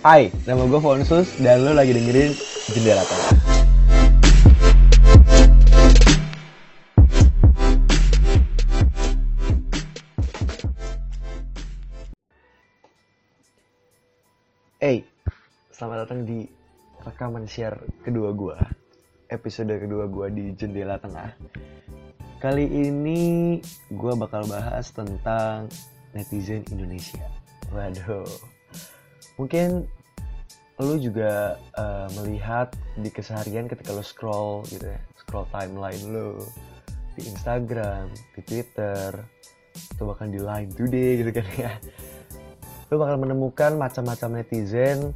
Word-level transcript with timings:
Hai, 0.00 0.32
nama 0.48 0.64
gue 0.64 0.80
Fonsus 0.80 1.28
dan 1.44 1.60
lo 1.60 1.76
lagi 1.76 1.92
dengerin 1.92 2.32
Jendela 2.72 3.04
Tengah. 3.04 3.32
Hey, 14.80 15.04
selamat 15.68 16.08
datang 16.08 16.24
di 16.24 16.48
rekaman 17.04 17.44
share 17.44 17.76
kedua 18.00 18.32
gue, 18.32 18.56
episode 19.28 19.76
kedua 19.76 20.08
gue 20.08 20.26
di 20.32 20.44
Jendela 20.56 20.96
Tengah. 20.96 21.36
Kali 22.40 22.64
ini 22.64 23.60
gue 23.92 24.12
bakal 24.16 24.48
bahas 24.48 24.96
tentang 24.96 25.68
netizen 26.16 26.64
Indonesia. 26.72 27.28
Waduh, 27.68 28.24
mungkin 29.40 29.88
lo 30.80 30.96
juga 31.00 31.56
uh, 31.80 32.08
melihat 32.20 32.76
di 33.00 33.08
keseharian 33.08 33.68
ketika 33.68 33.96
lo 33.96 34.04
scroll 34.04 34.64
gitu 34.68 34.84
ya, 34.84 35.00
scroll 35.16 35.48
timeline 35.48 36.00
lo 36.12 36.44
di 37.16 37.24
Instagram, 37.24 38.12
di 38.36 38.40
Twitter, 38.44 39.12
atau 39.96 40.04
bahkan 40.12 40.28
di 40.28 40.40
Line 40.40 40.72
Today 40.72 41.24
gitu 41.24 41.30
kan 41.32 41.46
ya. 41.56 41.72
Lo 42.92 43.00
bakal 43.00 43.16
menemukan 43.20 43.76
macam-macam 43.76 44.40
netizen, 44.40 45.12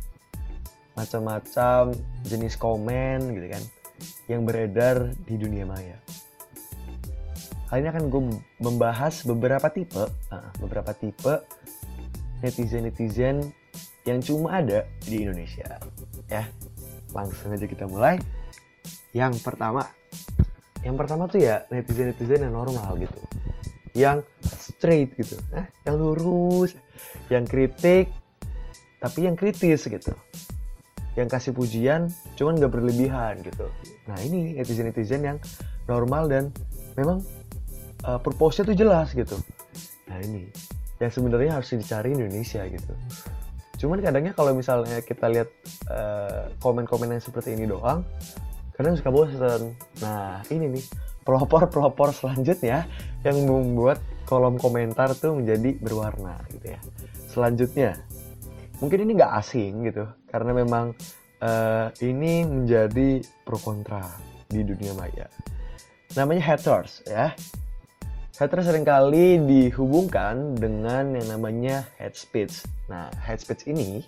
macam-macam 0.97 1.97
jenis 2.29 2.61
komen 2.61 3.33
gitu 3.33 3.47
kan, 3.49 3.63
yang 4.29 4.45
beredar 4.45 5.13
di 5.25 5.37
dunia 5.41 5.65
maya. 5.65 5.97
Kali 7.73 7.81
ini 7.81 7.89
akan 7.89 8.05
gue 8.13 8.23
membahas 8.61 9.25
beberapa 9.25 9.69
tipe, 9.73 10.05
uh, 10.29 10.51
beberapa 10.61 10.93
tipe 10.93 11.41
netizen-netizen 12.45 13.64
yang 14.05 14.21
cuma 14.21 14.61
ada 14.61 14.85
di 15.05 15.25
Indonesia. 15.25 15.81
Ya, 16.29 16.49
langsung 17.13 17.53
aja 17.53 17.65
kita 17.65 17.89
mulai. 17.89 18.21
Yang 19.17 19.41
pertama, 19.41 19.89
yang 20.85 20.97
pertama 21.01 21.25
tuh 21.27 21.41
ya 21.41 21.65
netizen-netizen 21.73 22.45
yang 22.45 22.55
normal 22.55 22.99
gitu, 23.01 23.21
yang 23.97 24.21
straight 24.45 25.17
gitu, 25.17 25.41
eh, 25.57 25.65
yang 25.89 25.97
lurus, 25.97 26.77
yang 27.33 27.49
kritik, 27.49 28.13
tapi 29.01 29.25
yang 29.25 29.39
kritis 29.39 29.87
gitu, 29.87 30.13
yang 31.17 31.31
kasih 31.31 31.55
pujian, 31.57 32.11
cuman 32.37 32.59
gak 32.61 32.75
berlebihan 32.75 33.41
gitu. 33.41 33.71
Nah 34.11 34.19
ini 34.21 34.59
netizen-netizen 34.59 35.23
yang 35.25 35.39
normal 35.87 36.27
dan 36.29 36.51
memang 36.99 37.23
uh, 38.03 38.19
purpose-nya 38.19 38.67
tuh 38.67 38.77
jelas 38.77 39.15
gitu. 39.15 39.39
Nah 40.11 40.19
ini 40.21 40.51
yang 40.99 41.13
sebenarnya 41.15 41.63
harus 41.63 41.71
dicari 41.71 42.13
Indonesia 42.13 42.67
gitu 42.67 42.93
cuman 43.85 44.01
kadangnya 44.01 44.33
kalau 44.33 44.57
misalnya 44.57 45.05
kita 45.05 45.29
lihat 45.29 45.53
komen-komen 46.65 47.13
uh, 47.13 47.21
yang 47.21 47.23
seperti 47.23 47.53
ini 47.53 47.69
doang 47.69 48.01
kadang 48.73 48.97
suka 48.97 49.13
bosan 49.13 49.77
nah 50.01 50.41
ini 50.49 50.81
nih 50.81 50.85
pelopor-pelopor 51.25 52.13
selanjutnya 52.13 52.89
yang 53.25 53.37
membuat 53.49 53.99
kolom 54.29 54.61
komentar 54.61 55.13
tuh 55.17 55.41
menjadi 55.41 55.77
berwarna 55.81 56.41
gitu 56.53 56.77
ya. 56.77 56.81
Selanjutnya 57.29 57.91
mungkin 58.79 59.09
ini 59.09 59.17
nggak 59.17 59.33
asing 59.41 59.89
gitu 59.89 60.05
karena 60.29 60.53
memang 60.53 60.93
uh, 61.41 61.89
ini 62.05 62.45
menjadi 62.45 63.25
pro 63.43 63.57
kontra 63.57 64.05
di 64.49 64.61
dunia 64.61 64.93
maya. 64.97 65.27
Namanya 66.15 66.55
haters 66.55 67.03
ya 67.09 67.33
Hater 68.35 68.67
sering 68.67 68.83
kali 68.83 69.39
dihubungkan 69.47 70.59
dengan 70.59 71.15
yang 71.15 71.39
namanya 71.39 71.87
hate 72.03 72.19
speech. 72.19 72.67
Nah, 72.91 73.07
hate 73.15 73.39
speech 73.39 73.71
ini 73.71 74.03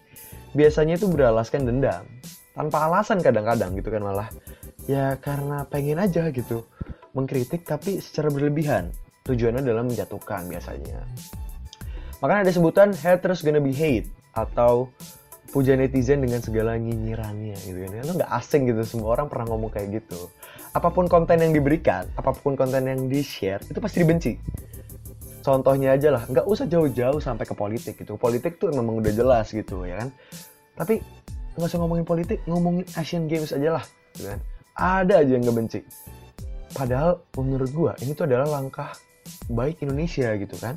biasanya 0.50 0.98
itu 0.98 1.06
beralaskan 1.06 1.62
dendam. 1.62 2.02
Tanpa 2.50 2.90
alasan 2.90 3.22
kadang-kadang 3.22 3.78
gitu 3.78 3.86
kan 3.86 4.02
malah. 4.02 4.26
Ya 4.90 5.14
karena 5.22 5.62
pengen 5.70 6.02
aja 6.02 6.26
gitu. 6.34 6.66
Mengkritik 7.14 7.62
tapi 7.70 8.02
secara 8.02 8.26
berlebihan. 8.34 8.90
Tujuannya 9.30 9.62
adalah 9.62 9.86
menjatuhkan 9.86 10.50
biasanya. 10.50 11.06
Makanya 12.18 12.50
ada 12.50 12.52
sebutan 12.52 12.98
haters 12.98 13.46
gonna 13.46 13.62
be 13.62 13.70
hate. 13.70 14.10
Atau 14.34 14.90
puja 15.54 15.78
netizen 15.78 16.18
dengan 16.18 16.42
segala 16.42 16.74
nyinyirannya 16.74 17.62
gitu 17.62 17.78
kan. 17.78 18.02
Itu 18.02 18.18
nggak 18.18 18.32
asing 18.42 18.66
gitu, 18.74 18.82
semua 18.82 19.14
orang 19.14 19.30
pernah 19.30 19.54
ngomong 19.54 19.70
kayak 19.70 20.02
gitu 20.02 20.26
apa 20.76 20.92
pun 20.92 21.08
konten 21.08 21.40
yang 21.40 21.56
diberikan, 21.56 22.04
apa 22.20 22.36
pun 22.36 22.52
konten 22.52 22.84
yang 22.84 23.08
di-share, 23.08 23.64
itu 23.64 23.80
pasti 23.80 24.04
dibenci. 24.04 24.36
Contohnya 25.40 25.96
aja 25.96 26.12
lah, 26.12 26.28
nggak 26.28 26.44
usah 26.44 26.68
jauh-jauh 26.68 27.16
sampai 27.16 27.48
ke 27.48 27.56
politik 27.56 27.96
gitu. 27.96 28.20
Politik 28.20 28.60
tuh 28.60 28.68
memang 28.76 29.00
udah 29.00 29.12
jelas 29.14 29.48
gitu 29.56 29.88
ya 29.88 30.04
kan. 30.04 30.12
Tapi 30.76 31.00
nggak 31.56 31.68
usah 31.72 31.80
ngomongin 31.80 32.04
politik, 32.04 32.44
ngomongin 32.44 32.84
Asian 32.92 33.24
Games 33.24 33.56
aja 33.56 33.80
lah, 33.80 33.84
gitu 34.12 34.28
kan. 34.28 34.38
Ada 34.76 35.24
aja 35.24 35.30
yang 35.32 35.42
nggak 35.48 35.56
benci. 35.56 35.80
Padahal 36.76 37.24
menurut 37.40 37.70
gua 37.72 37.92
ini 38.04 38.12
tuh 38.12 38.28
adalah 38.28 38.60
langkah 38.60 38.92
baik 39.48 39.80
Indonesia 39.80 40.28
gitu 40.36 40.60
kan. 40.60 40.76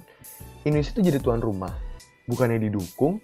Indonesia 0.63 0.95
tuh 0.95 1.03
jadi 1.03 1.19
tuan 1.19 1.43
rumah, 1.43 1.75
bukannya 2.23 2.55
didukung, 2.71 3.19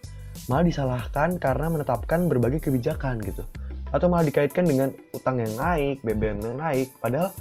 malah 0.51 0.67
disalahkan 0.67 1.39
karena 1.39 1.71
menetapkan 1.71 2.27
berbagai 2.27 2.67
kebijakan 2.67 3.23
gitu 3.23 3.47
atau 3.93 4.07
malah 4.09 4.25
dikaitkan 4.25 4.65
dengan 4.65 4.89
utang 5.13 5.41
yang 5.41 5.53
naik, 5.57 6.01
BBM 6.01 6.41
yang 6.41 6.57
naik. 6.57 6.89
Padahal 7.01 7.33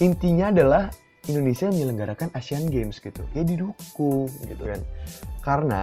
intinya 0.00 0.52
adalah 0.52 0.82
Indonesia 1.28 1.68
menyelenggarakan 1.68 2.32
Asian 2.32 2.68
Games 2.72 2.98
gitu. 2.98 3.20
Ya 3.36 3.44
didukung 3.44 4.28
gitu 4.48 4.64
kan. 4.64 4.80
Karena 5.44 5.82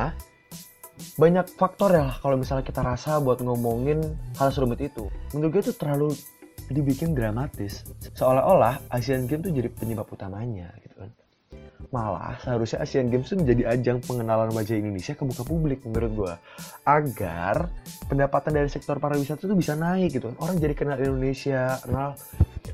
banyak 1.17 1.45
faktor 1.61 1.93
ya 1.93 2.09
kalau 2.25 2.41
misalnya 2.41 2.65
kita 2.65 2.81
rasa 2.81 3.21
buat 3.21 3.37
ngomongin 3.45 4.01
hal 4.41 4.49
serumit 4.49 4.81
itu. 4.81 5.09
Menurut 5.33 5.61
gue 5.61 5.61
itu 5.69 5.73
terlalu 5.77 6.09
dibikin 6.73 7.13
dramatis. 7.13 7.85
Seolah-olah 8.17 8.81
Asian 8.89 9.29
Games 9.29 9.45
itu 9.45 9.61
jadi 9.61 9.69
penyebab 9.69 10.09
utamanya 10.09 10.73
gitu 10.81 10.97
kan. 10.97 11.11
Malah 11.87 12.35
seharusnya 12.43 12.83
Asian 12.83 13.07
Games 13.07 13.31
itu 13.31 13.39
menjadi 13.39 13.63
ajang 13.77 14.03
pengenalan 14.03 14.51
wajah 14.51 14.75
Indonesia 14.75 15.13
ke 15.15 15.23
muka 15.23 15.43
publik 15.47 15.79
menurut 15.87 16.11
gue. 16.11 16.33
Agar 16.83 17.71
pendapatan 18.11 18.51
dari 18.57 18.69
sektor 18.69 18.99
pariwisata 18.99 19.47
itu 19.47 19.55
bisa 19.55 19.77
naik 19.77 20.19
gitu. 20.19 20.35
Orang 20.41 20.59
jadi 20.59 20.75
kenal 20.75 20.97
Indonesia, 20.99 21.79
kenal 21.79 22.17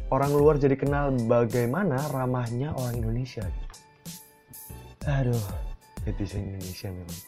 orang 0.10 0.32
luar 0.34 0.56
jadi 0.58 0.76
kenal 0.80 1.14
bagaimana 1.30 2.00
ramahnya 2.10 2.74
orang 2.74 2.98
Indonesia. 2.98 3.46
Gitu. 3.46 3.68
Aduh, 5.04 5.46
netizen 6.08 6.56
Indonesia 6.56 6.90
memang 6.90 7.20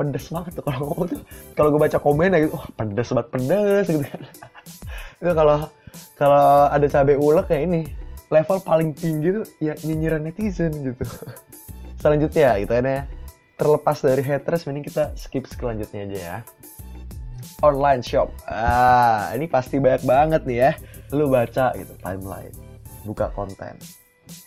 pedes 0.00 0.32
banget 0.32 0.52
tuh 0.56 0.64
kalau 0.64 0.80
ngomong 0.88 1.06
tuh 1.12 1.20
kalau 1.52 1.68
gue 1.76 1.80
baca 1.84 1.98
komen 2.00 2.32
gitu 2.32 2.56
oh 2.56 2.64
pedes 2.72 3.08
banget 3.12 3.28
pedes 3.28 3.84
gitu 3.92 4.00
kan 4.00 4.20
itu 5.20 5.32
kalau 5.36 5.56
kalau 6.16 6.46
ada 6.72 6.86
cabai 6.88 7.16
ulek 7.20 7.46
kayak 7.52 7.62
ini 7.68 7.80
level 8.30 8.62
paling 8.62 8.94
tinggi 8.94 9.34
tuh 9.34 9.44
ya 9.58 9.74
nyinyiran 9.82 10.22
netizen 10.22 10.70
gitu. 10.70 11.04
Selanjutnya 12.00 12.56
gitu 12.62 12.72
ya. 12.72 13.04
Terlepas 13.58 13.98
dari 14.00 14.22
haters 14.24 14.64
mending 14.64 14.86
kita 14.88 15.12
skip 15.18 15.44
selanjutnya 15.44 16.08
aja 16.08 16.18
ya. 16.18 16.36
Online 17.60 18.00
shop. 18.00 18.32
Ah 18.48 19.34
ini 19.36 19.44
pasti 19.50 19.76
banyak 19.76 20.06
banget 20.06 20.42
nih 20.48 20.58
ya. 20.64 20.72
Lu 21.12 21.28
baca 21.28 21.74
gitu 21.76 21.92
timeline. 22.00 22.54
Buka 23.04 23.28
konten. 23.36 23.76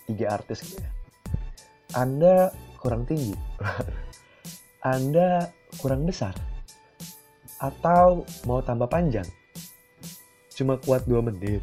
IG 0.10 0.26
artis 0.26 0.66
gitu 0.66 0.82
ya. 0.82 0.90
Anda 1.94 2.50
kurang 2.82 3.06
tinggi. 3.06 3.38
Anda 4.82 5.52
kurang 5.78 6.10
besar. 6.10 6.34
Atau 7.62 8.26
mau 8.50 8.66
tambah 8.66 8.90
panjang. 8.90 9.28
Cuma 10.58 10.82
kuat 10.82 11.06
2 11.06 11.22
menit 11.22 11.62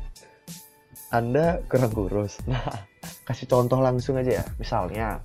anda 1.11 1.59
kurang 1.67 1.93
kurus. 1.93 2.39
Nah, 2.51 2.87
kasih 3.27 3.47
contoh 3.51 3.83
langsung 3.83 4.19
aja 4.19 4.43
ya. 4.43 4.45
Misalnya, 4.59 5.19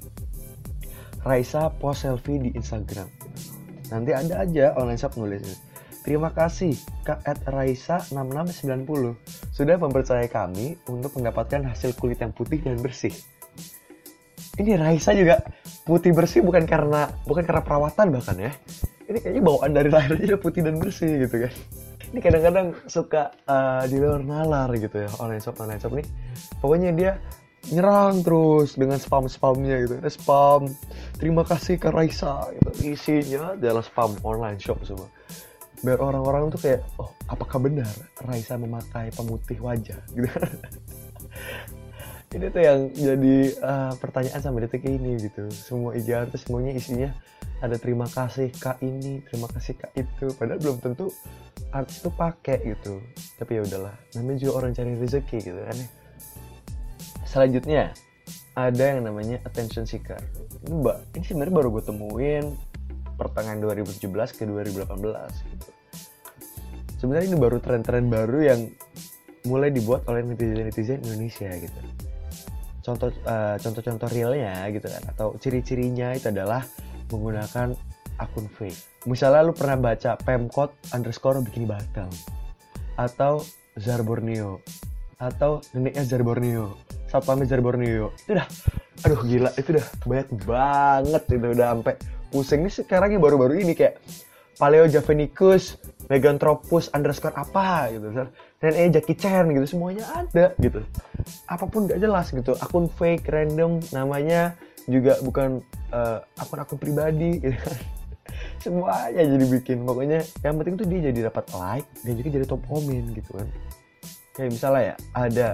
Raisa 1.26 1.70
post 1.74 2.06
selfie 2.06 2.42
di 2.42 2.50
Instagram. 2.54 3.10
Nanti 3.94 4.12
ada 4.14 4.46
aja 4.46 4.74
online 4.78 4.98
shop 4.98 5.18
nulisnya. 5.18 5.58
Terima 6.06 6.30
kasih 6.30 6.78
Kak 7.02 7.26
at 7.26 7.42
Raisa 7.50 7.98
6690 8.14 9.18
sudah 9.50 9.76
mempercayai 9.82 10.30
kami 10.30 10.78
untuk 10.86 11.18
mendapatkan 11.18 11.66
hasil 11.66 11.98
kulit 11.98 12.22
yang 12.22 12.30
putih 12.30 12.62
dan 12.62 12.78
bersih. 12.78 13.14
Ini 14.62 14.78
Raisa 14.78 15.18
juga 15.18 15.42
putih 15.82 16.14
bersih 16.14 16.46
bukan 16.46 16.70
karena 16.70 17.10
bukan 17.26 17.42
karena 17.42 17.66
perawatan 17.66 18.14
bahkan 18.14 18.38
ya. 18.38 18.54
Ini 19.10 19.18
kayaknya 19.18 19.42
bawaan 19.42 19.72
dari 19.74 19.90
lahir 19.90 20.14
aja 20.14 20.38
putih 20.38 20.62
dan 20.62 20.78
bersih 20.78 21.26
gitu 21.26 21.50
kan 21.50 21.54
ini 22.16 22.24
kadang-kadang 22.24 22.72
suka 22.88 23.36
uh, 23.44 23.84
di 23.92 24.00
luar 24.00 24.24
nalar 24.24 24.72
gitu 24.80 25.04
ya 25.04 25.12
online 25.20 25.44
shop 25.44 25.60
online 25.60 25.84
shop 25.84 25.92
nih. 25.92 26.08
Pokoknya 26.64 26.96
dia 26.96 27.12
nyerang 27.76 28.24
terus 28.24 28.80
dengan 28.80 28.96
spam 29.04 29.28
spamnya 29.28 29.84
gitu. 29.84 30.00
Ada 30.00 30.16
spam 30.16 30.72
terima 31.20 31.44
kasih 31.44 31.76
ke 31.76 31.92
Raisa 31.92 32.48
gitu. 32.56 32.96
Isinya 32.96 33.60
adalah 33.60 33.84
spam 33.84 34.16
online 34.24 34.56
shop 34.64 34.80
semua. 34.88 35.12
Biar 35.84 36.00
orang-orang 36.00 36.56
tuh 36.56 36.64
kayak 36.64 36.88
oh 36.96 37.12
apakah 37.28 37.60
benar 37.60 37.92
Raisa 38.24 38.56
memakai 38.56 39.12
pemutih 39.12 39.60
wajah? 39.60 40.00
Gitu. 40.16 40.32
Ini 42.36 42.52
tuh 42.52 42.64
yang 42.64 42.80
jadi 42.96 43.38
uh, 43.60 43.94
pertanyaan 44.00 44.40
sampai 44.40 44.68
detik 44.68 44.88
ini 44.88 45.20
gitu. 45.20 45.52
Semua 45.52 45.96
IG 45.96 46.16
artis 46.16 46.48
semuanya 46.48 46.76
isinya 46.76 47.12
ada 47.64 47.80
terima 47.80 48.08
kasih 48.12 48.52
kak 48.56 48.84
ini 48.84 49.24
terima 49.28 49.48
kasih 49.52 49.76
kak 49.80 49.92
itu. 49.96 50.32
Padahal 50.36 50.60
belum 50.64 50.80
tentu 50.84 51.12
artis 51.76 52.00
itu 52.00 52.10
pakai 52.16 52.58
gitu. 52.64 53.04
Tapi 53.36 53.60
ya 53.60 53.62
udahlah 53.68 53.96
namanya 54.16 54.38
juga 54.48 54.54
orang 54.64 54.72
cari 54.72 54.96
rezeki 54.96 55.38
gitu 55.44 55.60
kan 55.60 55.76
ya. 55.76 55.88
Selanjutnya 57.28 57.84
ada 58.56 58.84
yang 58.96 59.04
namanya 59.04 59.44
attention 59.44 59.84
seeker. 59.84 60.18
Ini 60.64 60.74
mbak 60.80 60.98
ini 61.20 61.24
sebenarnya 61.28 61.56
baru 61.60 61.68
gue 61.76 61.84
temuin 61.84 62.46
pertengahan 63.20 63.60
2017 63.60 64.08
ke 64.40 64.44
2018 64.48 65.52
gitu. 65.52 65.70
Sebenarnya 66.96 67.28
ini 67.28 67.38
baru 67.38 67.60
tren-tren 67.60 68.08
baru 68.08 68.40
yang 68.40 68.60
mulai 69.46 69.70
dibuat 69.70 70.08
oleh 70.08 70.26
netizen-netizen 70.26 71.04
Indonesia 71.04 71.52
gitu. 71.60 71.82
Contoh 72.82 73.12
uh, 73.28 73.60
contoh-contoh 73.60 74.10
realnya 74.10 74.64
gitu 74.72 74.88
kan 74.88 75.04
atau 75.12 75.36
ciri-cirinya 75.38 76.16
itu 76.16 76.32
adalah 76.32 76.64
menggunakan 77.12 77.76
akun 78.18 78.48
fake. 78.48 79.06
Misalnya 79.06 79.46
lu 79.46 79.54
pernah 79.54 79.78
baca 79.78 80.18
pemkot 80.18 80.72
underscore 80.96 81.44
bikini 81.44 81.68
batam 81.70 82.10
atau 82.96 83.44
Zar 83.76 84.02
atau 85.20 85.52
neneknya 85.76 86.04
Zar 86.08 86.24
satpamnya 87.12 87.46
Zar 87.48 87.60
itu 87.60 88.08
udah 88.32 88.48
aduh 89.04 89.22
gila 89.28 89.52
itu 89.60 89.76
udah 89.76 89.88
banyak 90.08 90.28
banget 90.48 91.24
itu 91.28 91.48
udah 91.52 91.68
sampai 91.76 91.96
pusing. 92.32 92.60
Nih 92.64 92.74
sekarang 92.74 93.10
yang 93.16 93.24
baru-baru 93.24 93.60
ini 93.60 93.76
kayak 93.76 94.00
Paleo 94.56 94.88
Javanicus, 94.88 95.76
Meganthropus 96.08 96.88
underscore 96.96 97.36
apa 97.36 97.92
gitu 97.92 98.08
dan 98.64 98.72
eh 98.72 98.88
Jackie 98.88 99.20
Chan 99.20 99.52
gitu 99.52 99.68
semuanya 99.68 100.08
ada 100.16 100.56
gitu. 100.64 100.80
Apa 101.52 101.68
pun 101.68 101.92
gak 101.92 102.00
jelas 102.00 102.32
gitu. 102.32 102.56
Akun 102.64 102.88
fake 102.88 103.28
random 103.28 103.84
namanya 103.92 104.56
juga 104.88 105.18
bukan 105.20 105.60
uh, 105.92 106.22
akun-akun 106.40 106.78
pribadi 106.78 107.42
gitu 107.42 107.58
kan 107.58 107.78
semuanya 108.66 109.22
jadi 109.22 109.46
bikin. 109.46 109.78
Pokoknya 109.86 110.26
yang 110.42 110.58
penting 110.58 110.76
tuh 110.82 110.88
dia 110.90 111.00
jadi 111.14 111.20
dapat 111.30 111.46
like 111.54 111.90
dan 112.02 112.14
juga 112.18 112.30
jadi 112.42 112.46
top 112.50 112.62
komen 112.66 113.04
gitu 113.14 113.32
kan. 113.38 113.48
Kayak 114.34 114.50
misalnya 114.58 114.82
ya 114.82 114.96
ada 115.14 115.48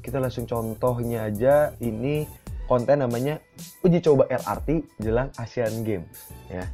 kita 0.00 0.18
langsung 0.22 0.46
contohnya 0.46 1.26
aja 1.26 1.74
ini 1.82 2.24
konten 2.70 3.02
namanya 3.02 3.42
uji 3.82 3.98
coba 4.00 4.30
LRT 4.30 5.02
jelang 5.02 5.28
Asian 5.36 5.82
Games 5.82 6.30
ya. 6.46 6.64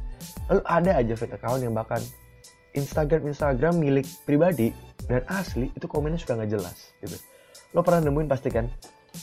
Lalu 0.47 0.61
ada 0.65 0.91
aja 1.01 1.13
fake 1.17 1.35
account 1.35 1.61
yang 1.65 1.73
bahkan 1.73 1.99
Instagram 2.77 3.25
Instagram 3.27 3.81
milik 3.81 4.05
pribadi 4.23 4.71
dan 5.09 5.25
asli 5.25 5.73
itu 5.73 5.89
komennya 5.89 6.21
suka 6.21 6.37
nggak 6.37 6.51
jelas 6.53 6.93
gitu. 7.01 7.17
Lo 7.73 7.81
pernah 7.81 8.05
nemuin 8.07 8.29
pasti 8.29 8.53
kan 8.53 8.69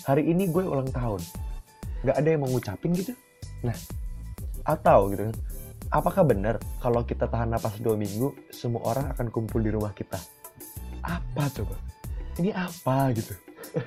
hari 0.02 0.26
ini 0.26 0.50
gue 0.50 0.66
ulang 0.66 0.90
tahun 0.90 1.22
nggak 2.04 2.16
ada 2.18 2.28
yang 2.28 2.40
mau 2.42 2.50
ngucapin 2.50 2.90
gitu? 2.92 3.14
Nah 3.62 3.74
atau 4.66 5.08
gitu 5.14 5.30
kan 5.30 5.36
apakah 5.90 6.26
benar 6.26 6.58
kalau 6.82 7.02
kita 7.06 7.30
tahan 7.30 7.52
napas 7.54 7.78
dua 7.78 7.94
minggu 7.94 8.34
semua 8.50 8.82
orang 8.86 9.06
akan 9.14 9.26
kumpul 9.30 9.62
di 9.62 9.70
rumah 9.70 9.94
kita? 9.94 10.18
Apa 11.02 11.46
coba? 11.52 11.76
Ini 12.36 12.50
apa 12.52 13.14
gitu? 13.14 13.34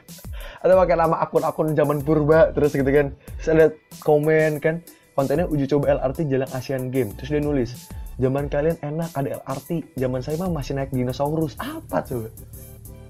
Atau 0.64 0.76
pakai 0.76 0.96
nama 0.96 1.20
akun-akun 1.24 1.76
zaman 1.76 2.04
purba 2.04 2.52
terus 2.56 2.76
gitu 2.76 2.88
kan. 2.88 3.12
Saya 3.40 3.54
lihat 3.66 3.74
komen 4.04 4.60
kan 4.64 4.82
kontennya 5.16 5.48
uji 5.52 5.68
coba 5.68 6.00
LRT 6.00 6.32
jalan 6.32 6.50
Asian 6.56 6.84
Game 6.94 7.12
terus 7.20 7.28
dia 7.28 7.44
nulis 7.44 7.92
zaman 8.16 8.48
kalian 8.48 8.80
enak 8.80 9.12
ada 9.20 9.44
LRT 9.44 10.00
zaman 10.00 10.24
saya 10.24 10.40
mah 10.40 10.52
masih 10.52 10.80
naik 10.80 10.92
dinosaurus. 10.96 11.60
Apa 11.60 12.04
coba? 12.04 12.30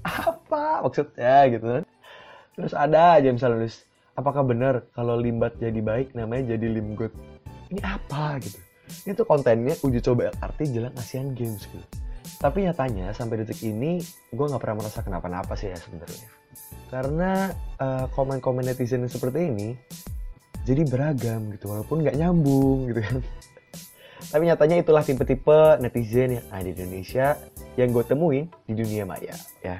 Apa 0.02 0.64
maksudnya 0.86 1.36
gitu 1.50 1.66
kan? 1.78 1.84
Terus 2.58 2.72
ada 2.74 3.20
aja 3.20 3.30
misalnya 3.30 3.62
nulis 3.62 3.86
apakah 4.18 4.42
benar 4.42 4.84
kalau 4.92 5.16
limbat 5.16 5.56
jadi 5.56 5.78
baik 5.78 6.12
namanya 6.18 6.58
jadi 6.58 6.66
limgut? 6.66 7.14
Ini 7.70 7.78
apa 7.86 8.42
gitu 8.42 8.69
ini 9.06 9.12
tuh 9.16 9.26
kontennya 9.26 9.74
uji 9.80 10.00
coba 10.02 10.30
LRT 10.34 10.58
jelang 10.70 10.94
Asian 10.96 11.32
Games 11.32 11.64
gitu. 11.66 11.86
Tapi 12.40 12.64
nyatanya 12.64 13.12
sampai 13.12 13.44
detik 13.44 13.60
ini 13.64 14.00
gue 14.32 14.46
nggak 14.46 14.60
pernah 14.60 14.84
merasa 14.84 15.04
kenapa-napa 15.04 15.56
sih 15.56 15.68
ya 15.68 15.78
sebenarnya. 15.78 16.28
Karena 16.88 17.32
uh, 17.78 18.06
komen-komen 18.10 18.66
netizen 18.66 19.06
seperti 19.06 19.50
ini 19.50 19.68
jadi 20.64 20.82
beragam 20.88 21.52
gitu. 21.54 21.68
Walaupun 21.68 22.04
nggak 22.04 22.16
nyambung 22.16 22.88
gitu 22.88 23.00
kan. 23.04 23.16
Tapi 24.32 24.42
nyatanya 24.48 24.76
itulah 24.80 25.02
tipe-tipe 25.04 25.80
netizen 25.80 26.40
yang 26.40 26.46
ada 26.52 26.68
di 26.68 26.76
Indonesia 26.76 27.36
yang 27.76 27.92
gue 27.92 28.04
temuin 28.04 28.44
di 28.68 28.74
dunia 28.76 29.04
maya 29.08 29.36
ya. 29.64 29.76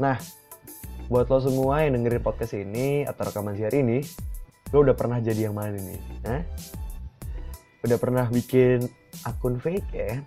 Nah 0.00 0.16
buat 1.10 1.26
lo 1.26 1.42
semua 1.42 1.82
yang 1.82 1.98
dengerin 1.98 2.22
podcast 2.22 2.54
ini 2.54 3.02
atau 3.02 3.26
rekaman 3.26 3.58
siar 3.58 3.74
ini 3.74 3.98
lo 4.70 4.86
udah 4.86 4.94
pernah 4.94 5.18
jadi 5.18 5.50
yang 5.50 5.58
mana 5.58 5.74
nih 5.74 5.98
Hah? 6.22 6.42
Udah 7.80 7.96
pernah 7.96 8.26
bikin 8.28 8.88
akun 9.24 9.56
fake 9.56 9.90
ya? 9.92 10.20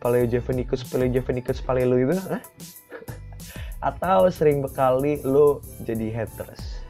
Paleo 0.00 0.24
Javanicus 0.28 0.84
Paleo 0.88 1.08
Javanicus 1.12 1.60
Paleo 1.60 1.96
itu 1.96 2.16
Hah? 2.16 2.42
atau 3.92 4.28
sering 4.32 4.64
bekali 4.64 5.20
lo 5.24 5.60
jadi 5.84 6.12
haters. 6.12 6.80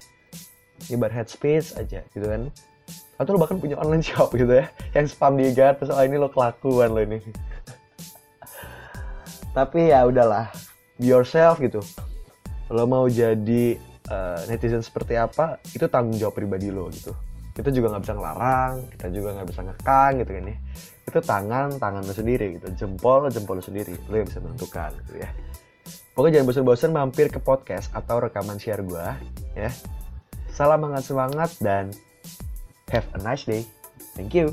Ibar 0.86 1.10
head 1.10 1.26
space 1.26 1.74
aja 1.74 2.06
gitu 2.14 2.26
kan? 2.26 2.54
Atau 3.18 3.34
lo 3.34 3.42
bahkan 3.42 3.58
punya 3.58 3.74
online 3.82 4.02
shop 4.02 4.30
gitu 4.38 4.62
ya? 4.62 4.70
Yang 4.94 5.18
spam 5.18 5.34
di 5.34 5.50
guard 5.50 5.82
terus 5.82 5.90
oh 5.90 6.02
ini 6.02 6.16
lo 6.18 6.30
kelakuan 6.30 6.94
lo 6.94 7.02
ini. 7.02 7.18
Tapi 9.56 9.90
ya 9.90 10.06
udahlah 10.06 10.54
be 10.98 11.10
yourself 11.10 11.58
gitu. 11.58 11.82
Lo 12.70 12.86
mau 12.86 13.10
jadi 13.10 13.78
uh, 14.10 14.38
netizen 14.46 14.82
seperti 14.86 15.18
apa 15.18 15.58
itu 15.74 15.86
tanggung 15.90 16.14
jawab 16.14 16.38
pribadi 16.38 16.70
lo 16.70 16.90
gitu 16.94 17.14
kita 17.56 17.72
juga 17.72 17.96
nggak 17.96 18.04
bisa 18.04 18.14
ngelarang 18.14 18.72
kita 18.92 19.06
juga 19.08 19.28
nggak 19.32 19.48
bisa 19.48 19.60
ngekang 19.64 20.12
gitu 20.20 20.30
kan 20.36 20.44
ya. 20.44 20.56
Itu 21.08 21.18
tangan 21.24 21.68
tangan 21.80 22.02
lo 22.04 22.12
sendiri 22.12 22.46
gitu. 22.60 22.66
Jempol 22.76 23.32
jempol 23.32 23.56
lo 23.58 23.64
sendiri. 23.64 23.96
Lo 24.12 24.14
yang 24.20 24.28
bisa 24.28 24.44
menentukan 24.44 24.92
gitu 25.08 25.24
ya. 25.24 25.30
Pokoknya 26.12 26.40
jangan 26.40 26.48
bosan-bosan 26.52 26.90
mampir 26.92 27.26
ke 27.32 27.40
podcast 27.40 27.88
atau 27.96 28.20
rekaman 28.20 28.60
share 28.60 28.84
gue 28.84 29.06
ya. 29.56 29.72
Salam 30.52 30.84
semangat 31.00 31.56
dan 31.64 31.92
have 32.92 33.08
a 33.16 33.20
nice 33.24 33.48
day. 33.48 33.64
Thank 34.12 34.36
you 34.36 34.52